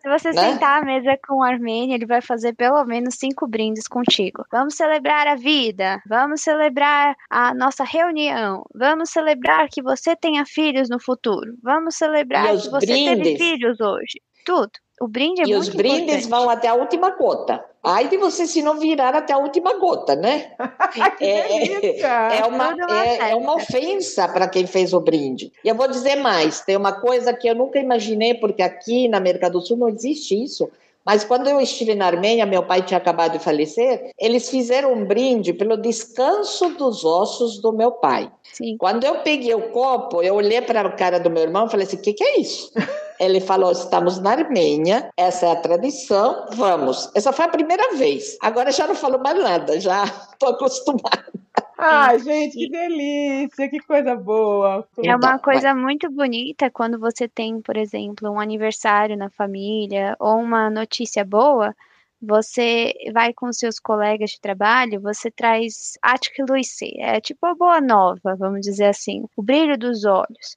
[0.00, 0.52] se você né?
[0.52, 4.44] sentar à mesa com o Armênio, ele vai fazer pelo menos cinco brindes contigo.
[4.50, 10.88] Vamos celebrar a vida, vamos celebrar a nossa reunião, vamos celebrar que você tenha filhos
[10.88, 13.22] no futuro, vamos celebrar que você brindes.
[13.22, 14.20] teve filhos hoje.
[14.44, 14.70] Tudo.
[15.02, 16.28] O brinde é e muito os brindes importante.
[16.28, 17.64] vão até a última gota.
[17.82, 20.52] Ai de você se não virar até a última gota, né?
[21.20, 25.52] é, é, uma, é, é uma ofensa para quem fez o brinde.
[25.64, 29.16] E eu vou dizer mais: tem uma coisa que eu nunca imaginei, porque aqui na
[29.16, 30.70] América do Sul não existe isso.
[31.04, 35.04] Mas quando eu estive na Armênia, meu pai tinha acabado de falecer, eles fizeram um
[35.04, 38.30] brinde pelo descanso dos ossos do meu pai.
[38.52, 38.76] Sim.
[38.78, 41.86] Quando eu peguei o copo, eu olhei para a cara do meu irmão e falei
[41.86, 42.70] assim: o que, que é isso?
[43.18, 47.10] Ele falou: estamos na Armênia, essa é a tradição, vamos.
[47.14, 48.36] Essa foi a primeira vez.
[48.40, 51.32] Agora já não falo mais nada, já estou acostumada.
[51.84, 54.86] Ai, gente, que delícia, que coisa boa.
[55.04, 60.38] É uma coisa muito bonita quando você tem, por exemplo, um aniversário na família ou
[60.38, 61.74] uma notícia boa.
[62.20, 67.80] Você vai com seus colegas de trabalho, você traz Attic Lucy, é tipo a boa
[67.80, 70.56] nova, vamos dizer assim, o brilho dos olhos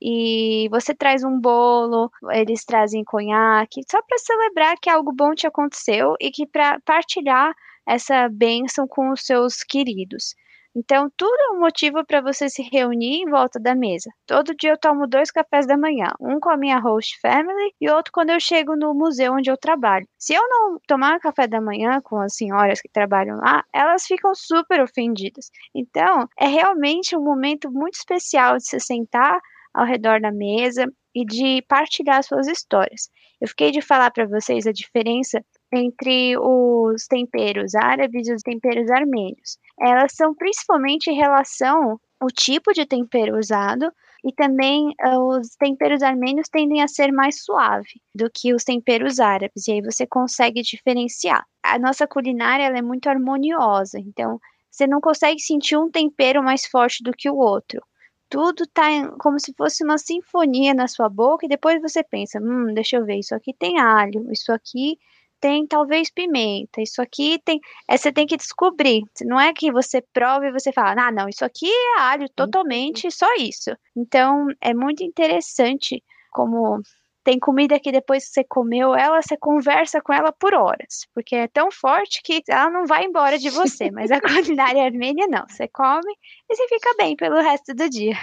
[0.00, 5.46] e você traz um bolo, eles trazem conhaque, só para celebrar que algo bom te
[5.46, 7.54] aconteceu e que para partilhar
[7.86, 10.34] essa bênção com os seus queridos.
[10.78, 14.10] Então, tudo é um motivo para você se reunir em volta da mesa.
[14.26, 17.88] Todo dia eu tomo dois cafés da manhã, um com a minha host family e
[17.88, 20.06] outro quando eu chego no museu onde eu trabalho.
[20.18, 24.34] Se eu não tomar café da manhã com as senhoras que trabalham lá, elas ficam
[24.34, 25.50] super ofendidas.
[25.74, 29.40] Então, é realmente um momento muito especial de se sentar
[29.72, 30.84] ao redor da mesa
[31.14, 33.08] e de partilhar suas histórias.
[33.40, 38.90] Eu fiquei de falar para vocês a diferença entre os temperos árabes e os temperos
[38.90, 39.58] armênios.
[39.78, 43.92] Elas são principalmente em relação ao tipo de tempero usado
[44.24, 49.20] e também uh, os temperos armênios tendem a ser mais suave do que os temperos
[49.20, 51.44] árabes, e aí você consegue diferenciar.
[51.62, 57.02] A nossa culinária é muito harmoniosa, então você não consegue sentir um tempero mais forte
[57.02, 57.80] do que o outro
[58.28, 62.74] tudo tá como se fosse uma sinfonia na sua boca e depois você pensa, hum,
[62.74, 64.98] deixa eu ver, isso aqui tem alho, isso aqui
[65.40, 70.02] tem talvez pimenta, isso aqui tem, é, você tem que descobrir, não é que você
[70.12, 73.70] prova e você fala, ah, não, isso aqui é alho totalmente, só isso.
[73.96, 76.80] Então, é muito interessante como
[77.26, 81.34] tem comida que depois que você comeu ela, você conversa com ela por horas, porque
[81.34, 83.90] é tão forte que ela não vai embora de você.
[83.90, 86.12] Mas a culinária armênia não, você come
[86.48, 88.14] e você fica bem pelo resto do dia.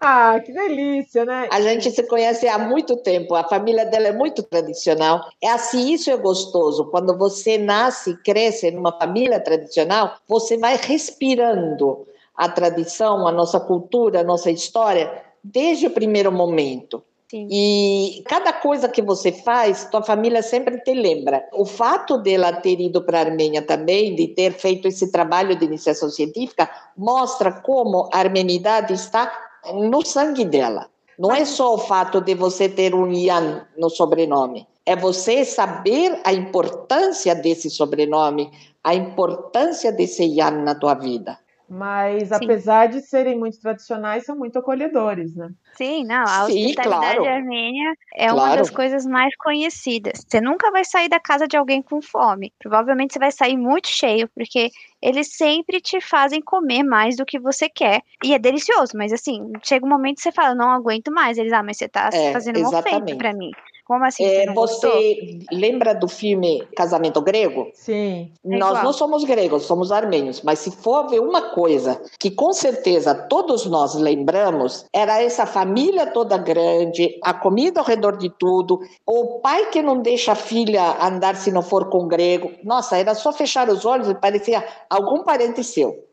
[0.00, 1.48] Ah, que delícia, né?
[1.50, 5.28] A gente se conhece há muito tempo, a família dela é muito tradicional.
[5.42, 6.90] É assim, isso é gostoso.
[6.92, 14.20] Quando você nasce, cresce numa família tradicional, você vai respirando a tradição, a nossa cultura,
[14.20, 17.02] a nossa história desde o primeiro momento.
[17.34, 17.48] Sim.
[17.50, 21.44] E cada coisa que você faz, tua família sempre te lembra.
[21.52, 25.64] O fato dela ter ido para a Armênia também, de ter feito esse trabalho de
[25.64, 29.32] iniciação científica, mostra como a armenidade está
[29.74, 30.88] no sangue dela.
[31.18, 36.20] Não é só o fato de você ter um Ian no sobrenome, é você saber
[36.22, 38.52] a importância desse sobrenome,
[38.84, 41.36] a importância desse Ian na tua vida.
[41.68, 42.34] Mas, Sim.
[42.34, 45.48] apesar de serem muito tradicionais, são muito acolhedores, né?
[45.76, 47.24] Sim, não, a Sim, hospitalidade claro.
[47.24, 48.38] armênia é claro.
[48.38, 50.24] uma das coisas mais conhecidas.
[50.28, 52.52] Você nunca vai sair da casa de alguém com fome.
[52.60, 54.70] Provavelmente você vai sair muito cheio, porque
[55.02, 58.02] eles sempre te fazem comer mais do que você quer.
[58.22, 61.38] E é delicioso, mas assim, chega um momento que você fala, não aguento mais.
[61.38, 63.50] Eles, ah, mas você tá é, fazendo um ofeito pra mim.
[63.84, 64.24] Como assim?
[64.24, 67.70] É, você, você lembra do filme Casamento Grego?
[67.74, 68.32] Sim.
[68.44, 72.52] É Nós não somos gregos, somos armênios, mas se for ver uma coisa que com
[72.52, 78.80] certeza todos nós lembramos, era essa família toda grande, a comida ao redor de tudo,
[79.06, 82.52] o pai que não deixa a filha andar se não for com grego.
[82.64, 86.04] Nossa, era só fechar os olhos e parecia algum parente seu.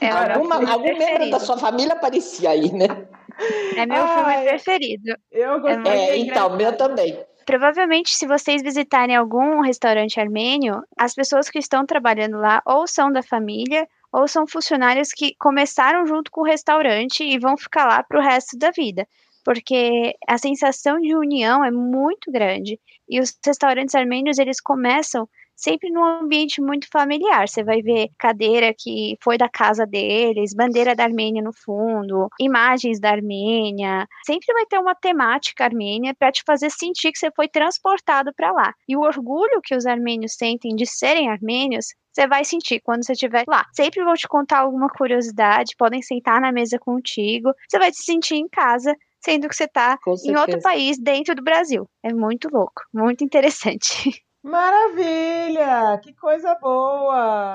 [0.00, 3.01] É, Alguma, algum membro da sua família aparecia aí, né?
[3.76, 5.16] É meu Ai, filme preferido.
[5.30, 5.92] Eu gostei.
[5.92, 7.18] É, então, meu também.
[7.44, 13.10] Provavelmente, se vocês visitarem algum restaurante armênio, as pessoas que estão trabalhando lá ou são
[13.10, 18.02] da família ou são funcionários que começaram junto com o restaurante e vão ficar lá
[18.02, 19.06] para o resto da vida.
[19.44, 22.78] Porque a sensação de união é muito grande.
[23.08, 27.48] E os restaurantes armênios, eles começam sempre num ambiente muito familiar.
[27.48, 33.00] Você vai ver cadeira que foi da casa deles, bandeira da Armênia no fundo, imagens
[33.00, 34.06] da Armênia.
[34.26, 38.52] Sempre vai ter uma temática armênia para te fazer sentir que você foi transportado para
[38.52, 38.74] lá.
[38.88, 43.12] E o orgulho que os armênios sentem de serem armênios você vai sentir quando você
[43.12, 43.64] estiver lá.
[43.72, 48.34] Sempre vão te contar alguma curiosidade, podem sentar na mesa contigo, você vai se sentir
[48.34, 51.88] em casa, sendo que você está em outro país dentro do Brasil.
[52.02, 54.22] É muito louco, muito interessante.
[54.42, 56.00] Maravilha!
[56.02, 57.52] Que coisa boa!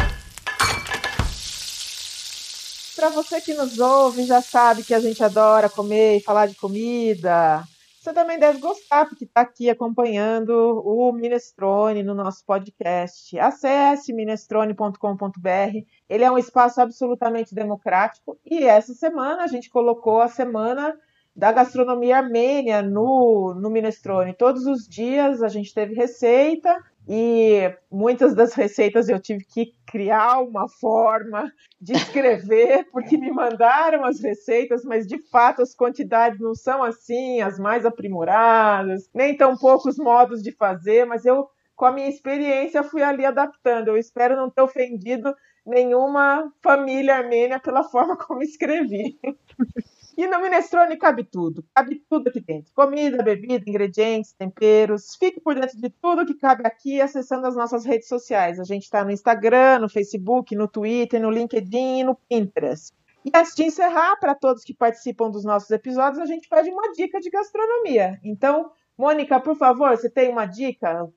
[2.96, 6.56] Para você que nos ouve, já sabe que a gente adora comer e falar de
[6.56, 7.64] comida.
[8.00, 13.38] Você também deve gostar, porque está aqui acompanhando o Minestrone no nosso podcast.
[13.38, 15.86] Acesse minestrone.com.br.
[16.10, 20.98] Ele é um espaço absolutamente democrático e essa semana a gente colocou a semana
[21.38, 24.34] da gastronomia armênia no, no Minestrone.
[24.34, 30.40] Todos os dias a gente teve receita e muitas das receitas eu tive que criar
[30.40, 36.56] uma forma de escrever, porque me mandaram as receitas, mas de fato as quantidades não
[36.56, 41.92] são assim, as mais aprimoradas, nem tão poucos modos de fazer, mas eu, com a
[41.92, 43.90] minha experiência, fui ali adaptando.
[43.90, 49.20] Eu espero não ter ofendido nenhuma família armênia pela forma como escrevi.
[50.18, 55.16] E no minestrone cabe tudo, cabe tudo aqui dentro: comida, bebida, ingredientes, temperos.
[55.16, 58.60] Fique por dentro de tudo que cabe aqui acessando as nossas redes sociais.
[58.60, 62.92] A gente está no Instagram, no Facebook, no Twitter, no LinkedIn e no Pinterest.
[63.24, 66.92] E antes de encerrar, para todos que participam dos nossos episódios, a gente pede uma
[66.94, 68.20] dica de gastronomia.
[68.24, 71.08] Então, Mônica, por favor, você tem uma dica?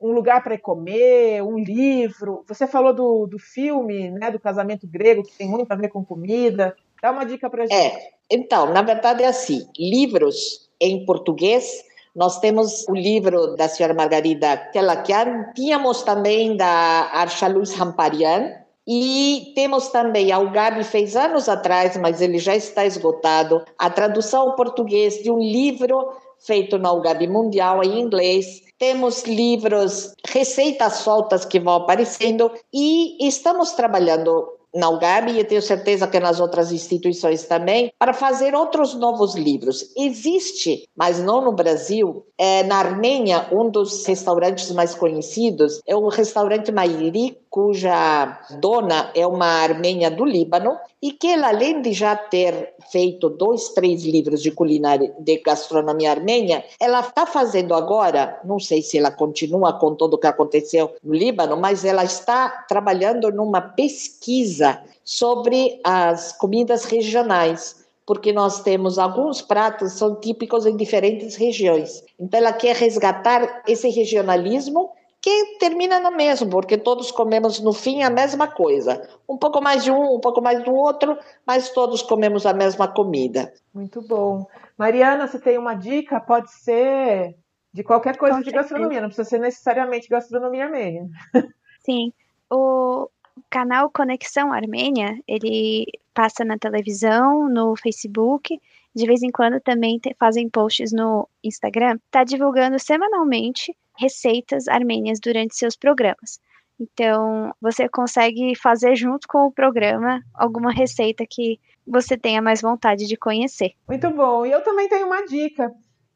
[0.00, 2.44] Um lugar para comer, um livro.
[2.48, 6.04] Você falou do, do filme, né, do casamento grego, que tem muito a ver com
[6.04, 6.74] comida.
[7.00, 7.74] Dá uma dica para gente.
[7.74, 13.94] É, então, na verdade é assim, livros em português, nós temos o livro da senhora
[13.94, 18.52] Margarida Telakian, tínhamos também da Arsha Luz Ramparian,
[18.90, 24.48] e temos também, a Gabi fez anos atrás, mas ele já está esgotado, a tradução
[24.48, 28.62] ao português de um livro feito na UGAB Mundial em inglês.
[28.78, 36.06] Temos livros, receitas soltas que vão aparecendo e estamos trabalhando na UGAB e tenho certeza
[36.06, 39.92] que nas outras instituições também, para fazer outros novos livros.
[39.96, 46.08] Existe, mas não no Brasil, é, na Armênia, um dos restaurantes mais conhecidos é o
[46.08, 52.16] restaurante Mairi, cuja dona é uma armênia do Líbano, e que ela, além de já
[52.16, 58.58] ter feito dois, três livros de culinária, de gastronomia armênia, ela está fazendo agora, não
[58.58, 63.30] sei se ela continua com tudo o que aconteceu no Líbano, mas ela está trabalhando
[63.30, 71.36] numa pesquisa sobre as comidas regionais porque nós temos alguns pratos são típicos em diferentes
[71.36, 72.02] regiões.
[72.18, 74.92] Então ela quer resgatar esse regionalismo
[75.28, 79.06] que termina no mesmo, porque todos comemos no fim a mesma coisa.
[79.28, 82.88] Um pouco mais de um, um pouco mais do outro, mas todos comemos a mesma
[82.88, 83.52] comida.
[83.74, 84.46] Muito bom.
[84.78, 86.18] Mariana, você tem uma dica?
[86.18, 87.36] Pode ser
[87.72, 88.62] de qualquer coisa Com de certeza.
[88.62, 91.06] gastronomia, não precisa ser necessariamente gastronomia armênia.
[91.84, 92.10] Sim.
[92.50, 93.10] O
[93.50, 98.58] canal Conexão Armênia, ele passa na televisão, no Facebook,
[98.94, 105.18] de vez em quando também te, fazem posts no Instagram, está divulgando semanalmente receitas armênias
[105.20, 106.40] durante seus programas.
[106.80, 113.06] Então, você consegue fazer junto com o programa alguma receita que você tenha mais vontade
[113.06, 113.72] de conhecer.
[113.88, 114.46] Muito bom.
[114.46, 115.72] E eu também tenho uma dica,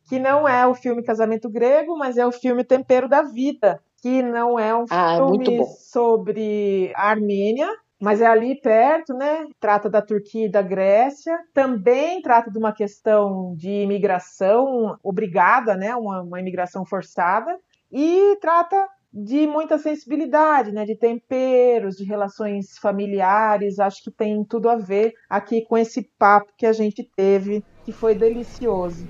[0.08, 4.22] que não é o filme Casamento Grego, mas é o filme Tempero da Vida, que
[4.22, 7.68] não é um ah, filme sobre a Armênia,
[8.00, 9.46] mas é ali perto, né?
[9.60, 11.38] Trata da Turquia e da Grécia.
[11.54, 15.94] Também trata de uma questão de imigração obrigada, né?
[15.94, 17.56] Uma, uma imigração forçada.
[17.92, 20.86] E trata de muita sensibilidade, né?
[20.86, 23.78] De temperos, de relações familiares.
[23.78, 27.92] Acho que tem tudo a ver aqui com esse papo que a gente teve, que
[27.92, 29.06] foi delicioso.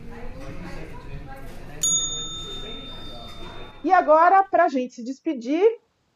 [3.85, 5.65] E agora, para a gente se despedir,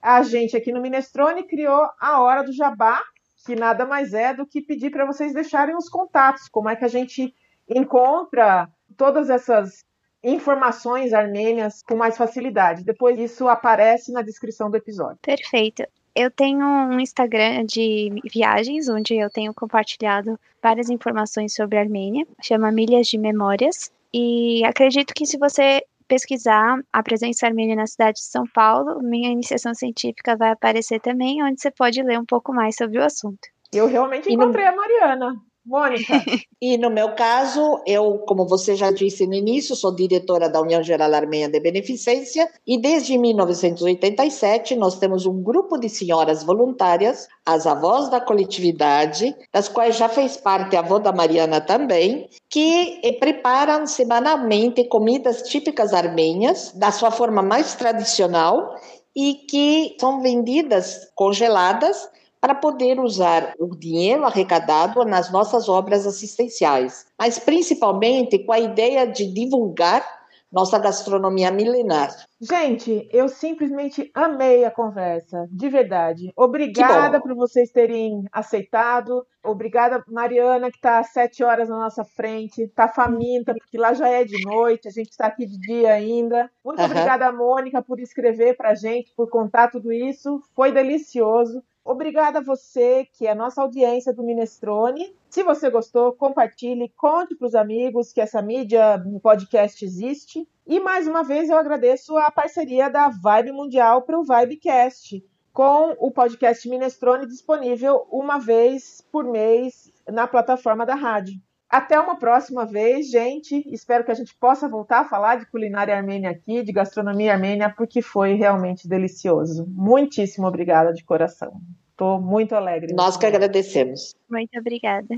[0.02, 3.02] a gente aqui no Minestrone criou a Hora do Jabá,
[3.44, 6.84] que nada mais é do que pedir para vocês deixarem os contatos, como é que
[6.84, 7.32] a gente
[7.68, 9.84] encontra todas essas
[10.26, 12.84] informações armênias com mais facilidade.
[12.84, 15.18] Depois isso aparece na descrição do episódio.
[15.22, 15.84] Perfeito.
[16.14, 22.26] Eu tenho um Instagram de viagens, onde eu tenho compartilhado várias informações sobre a Armênia,
[22.42, 23.92] chama Milhas de Memórias.
[24.12, 29.30] E acredito que se você pesquisar a presença armênia na cidade de São Paulo, minha
[29.30, 33.48] iniciação científica vai aparecer também, onde você pode ler um pouco mais sobre o assunto.
[33.72, 34.70] Eu realmente encontrei no...
[34.70, 35.36] a Mariana.
[35.66, 36.12] Mônica.
[36.62, 40.80] e no meu caso, eu, como você já disse no início, sou diretora da União
[40.80, 47.66] Geral Armênia de Beneficência e desde 1987 nós temos um grupo de senhoras voluntárias, as
[47.66, 53.12] avós da coletividade, das quais já fez parte a avó da Mariana também, que eh,
[53.12, 58.76] preparam semanalmente comidas típicas armênias da sua forma mais tradicional
[59.16, 62.08] e que são vendidas congeladas
[62.40, 69.06] para poder usar o dinheiro arrecadado nas nossas obras assistenciais, mas principalmente com a ideia
[69.06, 70.04] de divulgar
[70.50, 72.14] nossa gastronomia milenar.
[72.40, 76.32] Gente, eu simplesmente amei a conversa, de verdade.
[76.36, 79.26] Obrigada por vocês terem aceitado.
[79.44, 82.62] Obrigada, Mariana, que está às sete horas na nossa frente.
[82.62, 86.50] Está faminta, porque lá já é de noite, a gente está aqui de dia ainda.
[86.64, 86.86] Muito uhum.
[86.86, 90.40] obrigada, Mônica, por escrever para gente, por contar tudo isso.
[90.54, 91.62] Foi delicioso.
[91.86, 95.14] Obrigada a você, que é a nossa audiência do Minestrone.
[95.30, 100.48] Se você gostou, compartilhe, conte para os amigos que essa mídia no podcast existe.
[100.66, 105.94] E mais uma vez eu agradeço a parceria da Vibe Mundial para o Vibecast, com
[106.00, 111.40] o podcast Minestrone disponível uma vez por mês na plataforma da rádio.
[111.76, 113.62] Até uma próxima vez, gente.
[113.70, 117.68] Espero que a gente possa voltar a falar de culinária armênia aqui, de gastronomia armênia,
[117.68, 119.66] porque foi realmente delicioso.
[119.68, 121.60] Muitíssimo obrigada de coração.
[121.90, 122.94] Estou muito alegre.
[122.94, 124.14] Nós que agradecemos.
[124.30, 125.16] Muito obrigada.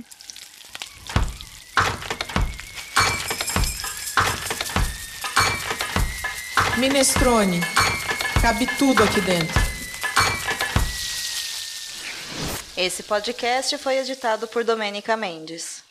[6.76, 7.60] Minestrone.
[8.42, 9.54] Cabe tudo aqui dentro.
[12.76, 15.86] Esse podcast foi editado por Domênica Mendes.